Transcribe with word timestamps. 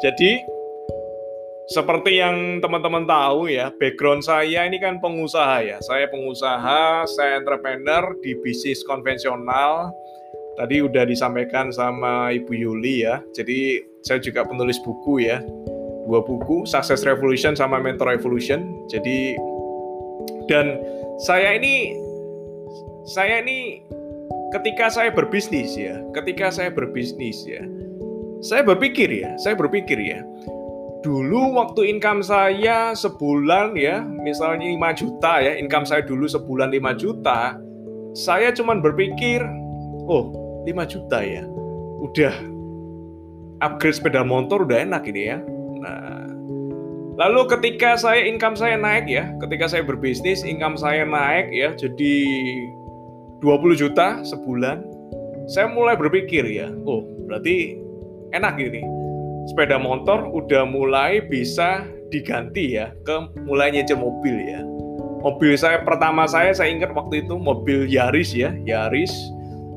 Jadi 0.00 0.40
seperti 1.70 2.18
yang 2.18 2.58
teman-teman 2.58 3.06
tahu 3.06 3.46
ya, 3.46 3.70
background 3.78 4.26
saya 4.26 4.66
ini 4.66 4.80
kan 4.82 4.98
pengusaha 4.98 5.62
ya. 5.62 5.78
Saya 5.84 6.10
pengusaha, 6.10 7.06
saya 7.06 7.38
entrepreneur 7.38 8.10
di 8.24 8.34
bisnis 8.42 8.82
konvensional. 8.82 9.92
Tadi 10.58 10.82
udah 10.82 11.06
disampaikan 11.06 11.70
sama 11.70 12.34
Ibu 12.34 12.52
Yuli 12.52 13.06
ya. 13.06 13.22
Jadi 13.36 13.86
saya 14.02 14.18
juga 14.18 14.42
penulis 14.42 14.82
buku 14.82 15.22
ya. 15.22 15.38
Dua 16.10 16.26
buku, 16.26 16.66
Success 16.66 17.06
Revolution 17.06 17.54
sama 17.54 17.78
Mentor 17.78 18.18
Revolution. 18.18 18.66
Jadi 18.90 19.38
dan 20.50 20.74
saya 21.22 21.54
ini 21.54 21.94
saya 23.06 23.46
ini 23.46 23.78
ketika 24.50 24.90
saya 24.90 25.14
berbisnis 25.14 25.78
ya, 25.78 26.02
ketika 26.18 26.50
saya 26.50 26.74
berbisnis 26.74 27.46
ya, 27.46 27.62
saya 28.40 28.64
berpikir 28.64 29.08
ya, 29.12 29.36
saya 29.36 29.52
berpikir 29.52 30.00
ya, 30.00 30.24
dulu 31.04 31.56
waktu 31.56 31.96
income 31.96 32.24
saya 32.24 32.92
sebulan 32.96 33.76
ya, 33.76 34.04
misalnya 34.04 34.64
5 34.64 35.00
juta 35.00 35.32
ya, 35.40 35.52
income 35.56 35.84
saya 35.84 36.04
dulu 36.04 36.24
sebulan 36.24 36.72
5 36.72 37.00
juta, 37.00 37.56
saya 38.16 38.48
cuman 38.52 38.80
berpikir, 38.80 39.44
oh 40.08 40.32
5 40.64 40.92
juta 40.92 41.20
ya, 41.20 41.44
udah 42.00 42.34
upgrade 43.60 43.96
sepeda 43.96 44.24
motor 44.24 44.64
udah 44.64 44.88
enak 44.88 45.04
ini 45.08 45.36
ya. 45.36 45.38
Nah, 45.80 46.24
lalu 47.20 47.44
ketika 47.48 48.00
saya 48.00 48.24
income 48.24 48.56
saya 48.56 48.80
naik 48.80 49.04
ya, 49.04 49.28
ketika 49.40 49.68
saya 49.68 49.84
berbisnis 49.84 50.44
income 50.44 50.80
saya 50.80 51.04
naik 51.04 51.52
ya, 51.52 51.76
jadi 51.76 52.14
20 53.44 53.76
juta 53.76 54.20
sebulan, 54.24 54.80
saya 55.48 55.68
mulai 55.68 55.96
berpikir 55.96 56.44
ya, 56.48 56.72
oh 56.88 57.04
berarti 57.28 57.76
enak 58.32 58.58
ini. 58.58 58.82
Sepeda 59.48 59.80
motor 59.80 60.28
udah 60.30 60.68
mulai 60.68 61.24
bisa 61.24 61.82
diganti 62.12 62.76
ya 62.78 62.92
ke 63.06 63.34
mulai 63.46 63.72
nyicil 63.74 63.98
mobil 63.98 64.36
ya. 64.46 64.60
Mobil 65.20 65.52
saya 65.56 65.84
pertama 65.84 66.24
saya 66.24 66.52
saya 66.56 66.72
ingat 66.72 66.96
waktu 66.96 67.24
itu 67.26 67.36
mobil 67.36 67.84
Yaris 67.88 68.32
ya, 68.32 68.54
Yaris. 68.64 69.12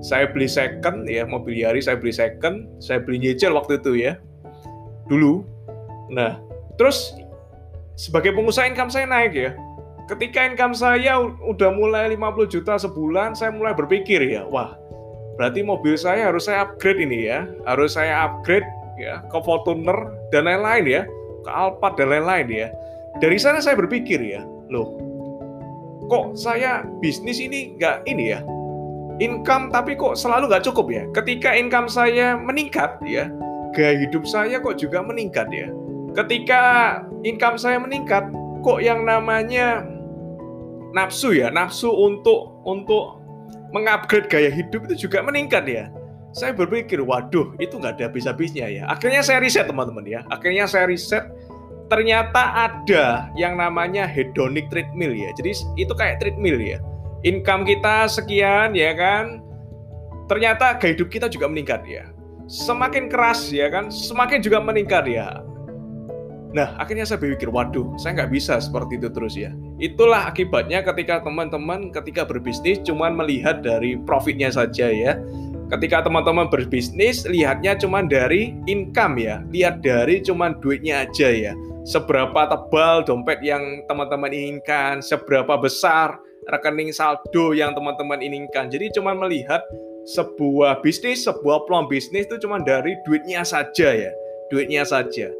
Saya 0.00 0.32
beli 0.32 0.48
second 0.48 1.04
ya, 1.04 1.28
mobil 1.28 1.60
Yaris 1.60 1.84
saya 1.84 2.00
beli 2.00 2.12
second, 2.12 2.64
saya 2.80 3.04
beli 3.04 3.20
nyicil 3.20 3.52
waktu 3.52 3.76
itu 3.76 4.00
ya. 4.00 4.16
Dulu. 5.12 5.44
Nah, 6.08 6.40
terus 6.80 7.12
sebagai 8.00 8.32
pengusaha 8.32 8.64
income 8.64 8.88
saya 8.88 9.04
naik 9.04 9.36
ya 9.36 9.52
ketika 10.10 10.42
income 10.42 10.74
saya 10.74 11.22
udah 11.22 11.70
mulai 11.70 12.10
50 12.10 12.50
juta 12.50 12.74
sebulan, 12.74 13.38
saya 13.38 13.54
mulai 13.54 13.78
berpikir 13.78 14.18
ya, 14.26 14.42
wah, 14.42 14.74
berarti 15.40 15.64
mobil 15.64 15.96
saya 15.96 16.28
harus 16.28 16.52
saya 16.52 16.68
upgrade 16.68 17.00
ini 17.00 17.32
ya, 17.32 17.48
harus 17.64 17.96
saya 17.96 18.28
upgrade 18.28 18.68
ya 19.00 19.24
ke 19.32 19.40
Fortuner 19.40 20.12
dan 20.28 20.44
lain-lain 20.44 20.84
ya, 20.84 21.02
ke 21.40 21.48
Alphard 21.48 21.96
dan 21.96 22.12
lain-lain 22.12 22.44
ya. 22.52 22.68
Dari 23.24 23.40
sana 23.40 23.64
saya 23.64 23.72
berpikir 23.80 24.20
ya, 24.20 24.44
loh, 24.68 25.00
kok 26.12 26.36
saya 26.36 26.84
bisnis 27.00 27.40
ini 27.40 27.72
nggak 27.80 28.04
ini 28.04 28.36
ya, 28.36 28.44
income 29.16 29.72
tapi 29.72 29.96
kok 29.96 30.12
selalu 30.12 30.52
nggak 30.52 30.68
cukup 30.68 30.92
ya. 30.92 31.08
Ketika 31.16 31.56
income 31.56 31.88
saya 31.88 32.36
meningkat 32.36 33.00
ya, 33.08 33.32
gaya 33.72 33.96
hidup 33.96 34.28
saya 34.28 34.60
kok 34.60 34.76
juga 34.76 35.00
meningkat 35.00 35.48
ya. 35.48 35.72
Ketika 36.20 36.60
income 37.24 37.56
saya 37.56 37.80
meningkat, 37.80 38.28
kok 38.60 38.84
yang 38.84 39.08
namanya 39.08 39.88
nafsu 40.92 41.32
ya, 41.32 41.48
nafsu 41.48 41.88
untuk 41.88 42.60
untuk 42.68 43.19
mengupgrade 43.70 44.26
gaya 44.30 44.50
hidup 44.50 44.86
itu 44.90 45.06
juga 45.08 45.22
meningkat 45.22 45.64
ya. 45.66 45.84
Saya 46.30 46.54
berpikir, 46.54 47.02
waduh, 47.02 47.58
itu 47.58 47.74
nggak 47.74 47.98
ada 47.98 48.04
habis-habisnya 48.06 48.66
ya. 48.70 48.82
Akhirnya 48.86 49.18
saya 49.22 49.42
riset 49.42 49.66
teman-teman 49.66 50.06
ya. 50.06 50.22
Akhirnya 50.30 50.70
saya 50.70 50.86
riset, 50.86 51.26
ternyata 51.90 52.70
ada 52.70 53.26
yang 53.34 53.58
namanya 53.58 54.06
hedonic 54.06 54.70
treadmill 54.70 55.10
ya. 55.10 55.34
Jadi 55.34 55.58
itu 55.74 55.90
kayak 55.90 56.22
treadmill 56.22 56.62
ya. 56.62 56.78
Income 57.26 57.66
kita 57.66 58.06
sekian 58.06 58.78
ya 58.78 58.94
kan. 58.94 59.42
Ternyata 60.30 60.78
gaya 60.78 60.94
hidup 60.94 61.10
kita 61.10 61.26
juga 61.26 61.50
meningkat 61.50 61.82
ya. 61.90 62.06
Semakin 62.46 63.10
keras 63.10 63.50
ya 63.50 63.66
kan, 63.70 63.90
semakin 63.90 64.38
juga 64.38 64.62
meningkat 64.62 65.10
ya. 65.10 65.42
Nah, 66.50 66.74
akhirnya 66.78 67.06
saya 67.06 67.22
berpikir, 67.22 67.46
waduh, 67.50 67.94
saya 67.98 68.22
nggak 68.22 68.30
bisa 68.34 68.58
seperti 68.58 68.98
itu 68.98 69.06
terus 69.10 69.34
ya. 69.38 69.54
Itulah 69.80 70.28
akibatnya 70.28 70.84
ketika 70.84 71.24
teman-teman 71.24 71.88
ketika 71.88 72.28
berbisnis 72.28 72.84
cuma 72.84 73.08
melihat 73.08 73.64
dari 73.64 73.96
profitnya 74.04 74.52
saja 74.52 74.92
ya. 74.92 75.16
Ketika 75.72 76.04
teman-teman 76.04 76.52
berbisnis, 76.52 77.24
lihatnya 77.24 77.78
cuma 77.80 78.04
dari 78.04 78.52
income 78.68 79.16
ya. 79.16 79.40
Lihat 79.48 79.80
dari 79.80 80.20
cuma 80.20 80.52
duitnya 80.52 81.08
aja 81.08 81.32
ya. 81.32 81.52
Seberapa 81.88 82.44
tebal 82.50 83.08
dompet 83.08 83.40
yang 83.40 83.80
teman-teman 83.88 84.28
inginkan, 84.28 85.00
seberapa 85.00 85.56
besar 85.56 86.20
rekening 86.52 86.92
saldo 86.92 87.56
yang 87.56 87.72
teman-teman 87.72 88.20
inginkan. 88.20 88.68
Jadi 88.68 88.92
cuma 89.00 89.16
melihat 89.16 89.64
sebuah 90.10 90.84
bisnis, 90.84 91.24
sebuah 91.24 91.64
peluang 91.64 91.88
bisnis 91.88 92.28
itu 92.28 92.36
cuma 92.36 92.60
dari 92.60 92.98
duitnya 93.08 93.46
saja 93.46 93.88
ya. 93.96 94.12
Duitnya 94.50 94.82
saja 94.82 95.30